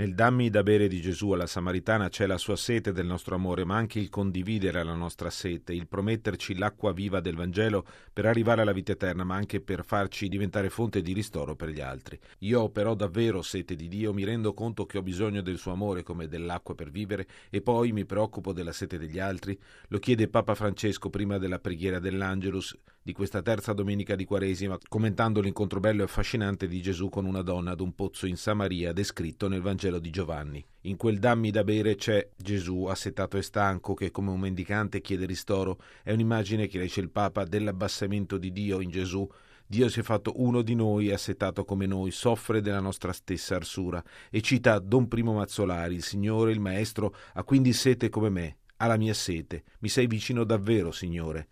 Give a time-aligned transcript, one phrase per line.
[0.00, 3.66] Nel dammi da bere di Gesù alla Samaritana c'è la sua sete del nostro amore,
[3.66, 8.62] ma anche il condividere la nostra sete, il prometterci l'acqua viva del Vangelo per arrivare
[8.62, 12.18] alla vita eterna, ma anche per farci diventare fonte di ristoro per gli altri.
[12.38, 15.72] Io ho però davvero sete di Dio, mi rendo conto che ho bisogno del suo
[15.72, 19.60] amore come dell'acqua per vivere e poi mi preoccupo della sete degli altri.
[19.88, 25.40] Lo chiede Papa Francesco prima della preghiera dell'Angelus di questa terza domenica di Quaresima, commentando
[25.40, 29.48] l'incontro bello e affascinante di Gesù con una donna ad un pozzo in Samaria descritto
[29.48, 30.64] nel Vangelo di Giovanni.
[30.82, 35.26] In quel dammi da bere c'è Gesù assetato e stanco che come un mendicante chiede
[35.26, 35.78] ristoro.
[36.02, 39.28] È un'immagine che dice il Papa dell'abbassamento di Dio in Gesù
[39.70, 44.02] Dio si è fatto uno di noi, assetato come noi, soffre della nostra stessa arsura
[44.28, 48.88] e cita Don Primo Mazzolari, il Signore, il Maestro, ha quindi sete come me, ha
[48.88, 49.62] la mia sete.
[49.78, 51.46] Mi sei vicino davvero, Signore.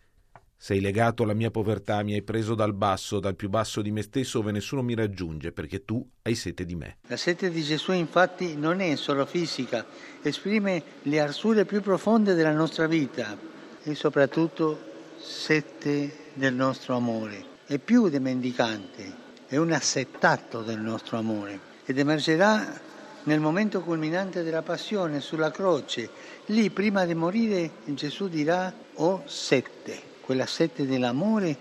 [0.60, 4.02] Sei legato alla mia povertà, mi hai preso dal basso, dal più basso di me
[4.02, 6.96] stesso, dove nessuno mi raggiunge, perché tu hai sete di me.
[7.06, 9.86] La sete di Gesù infatti non è solo fisica,
[10.20, 13.38] esprime le arsure più profonde della nostra vita
[13.84, 14.76] e soprattutto
[15.20, 17.44] sete del nostro amore.
[17.64, 19.14] È più di mendicante,
[19.46, 22.80] è un assetato del nostro amore ed emergerà
[23.22, 26.10] nel momento culminante della passione sulla croce.
[26.46, 31.56] Lì, prima di morire, Gesù dirà ho sette quella sete dell'amore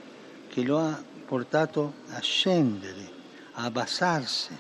[0.49, 3.09] che lo ha portato a scendere,
[3.53, 4.53] a abbassarsi,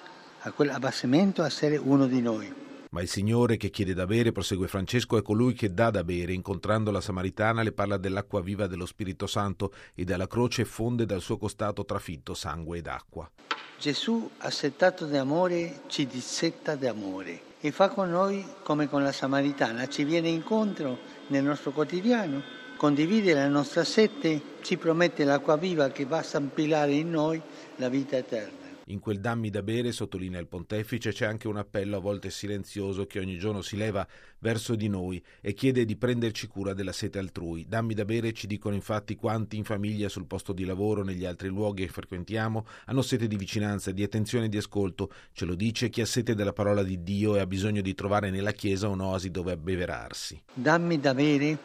[0.43, 2.49] a quell'abbassamento a essere uno di noi.
[2.91, 6.31] Ma il Signore che chiede da bere, prosegue Francesco, è colui che dà da bere.
[6.31, 11.19] Incontrando la Samaritana le parla dell'acqua viva dello Spirito Santo e dalla croce fonde dal
[11.19, 13.29] suo costato trafitto sangue ed acqua.
[13.77, 19.11] Gesù, assettato di amore, ci dissetta di amore e fa con noi come con la
[19.11, 20.97] Samaritana, ci viene incontro
[21.27, 26.93] nel nostro quotidiano condivide la nostra sete, ci promette l'acqua viva che va a stampilare
[26.93, 27.41] in noi
[27.77, 28.65] la vita eterna.
[28.89, 33.05] In quel dammi da bere, sottolinea il pontefice, c'è anche un appello a volte silenzioso
[33.05, 34.07] che ogni giorno si leva
[34.39, 37.65] verso di noi e chiede di prenderci cura della sete altrui.
[37.67, 41.49] Dammi da bere ci dicono infatti quanti in famiglia, sul posto di lavoro, negli altri
[41.49, 45.11] luoghi che frequentiamo, hanno sete di vicinanza, di attenzione e di ascolto.
[45.33, 48.29] Ce lo dice chi ha sete della parola di Dio e ha bisogno di trovare
[48.29, 50.41] nella Chiesa un'oasi dove abbeverarsi.
[50.53, 51.57] Dammi da bere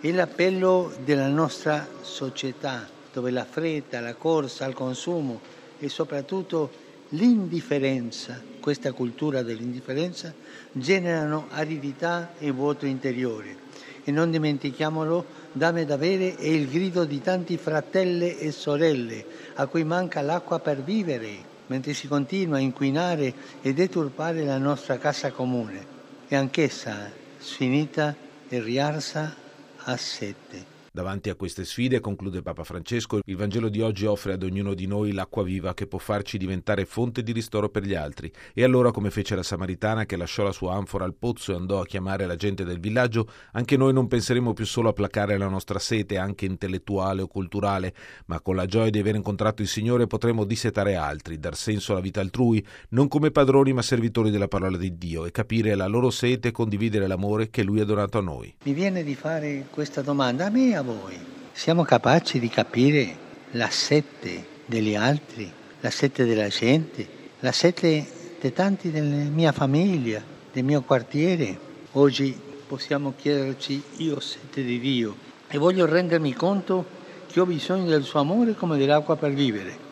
[0.00, 5.40] è l'appello della nostra società, dove la fretta, la corsa al consumo
[5.78, 6.70] e soprattutto
[7.10, 10.32] l'indifferenza, questa cultura dell'indifferenza,
[10.72, 13.68] generano aridità e vuoto interiore.
[14.02, 19.22] E non dimentichiamolo, dame da bere è il grido di tanti fratelli e sorelle
[19.54, 24.96] a cui manca l'acqua per vivere, mentre si continua a inquinare e deturpare la nostra
[24.96, 25.98] casa comune.
[26.26, 28.16] E anch'essa, sfinita
[28.48, 29.48] e riarsa
[29.86, 30.79] a sette.
[30.92, 34.86] Davanti a queste sfide, conclude Papa Francesco, il Vangelo di oggi offre ad ognuno di
[34.86, 38.28] noi l'acqua viva che può farci diventare fonte di ristoro per gli altri.
[38.52, 41.78] E allora, come fece la Samaritana che lasciò la sua anfora al pozzo e andò
[41.78, 45.46] a chiamare la gente del villaggio, anche noi non penseremo più solo a placare la
[45.46, 47.94] nostra sete, anche intellettuale o culturale,
[48.26, 52.00] ma con la gioia di aver incontrato il Signore potremo dissetare altri, dar senso alla
[52.00, 56.10] vita altrui, non come padroni ma servitori della parola di Dio, e capire la loro
[56.10, 58.56] sete e condividere l'amore che Lui ha donato a noi.
[58.64, 61.18] Mi viene di fare questa domanda a me a voi.
[61.52, 63.16] Siamo capaci di capire
[63.52, 67.06] la sette degli altri, la sette della gente,
[67.40, 68.06] la sette
[68.40, 71.58] di tanti della mia famiglia, del mio quartiere.
[71.92, 75.16] Oggi possiamo chiederci io sette di Dio
[75.48, 79.88] e voglio rendermi conto che ho bisogno del suo amore come dell'acqua per vivere.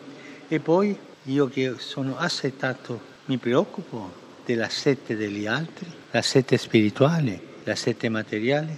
[0.47, 4.11] E poi io che sono assettato mi preoccupo
[4.45, 8.77] della sette degli altri, la sette spirituale, la sette materiale,